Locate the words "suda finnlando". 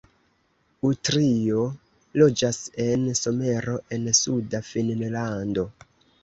4.23-5.69